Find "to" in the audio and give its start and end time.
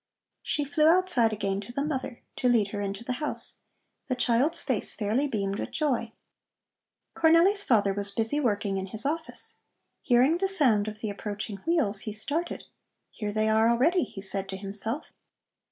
1.61-1.71, 2.37-2.49, 14.49-14.57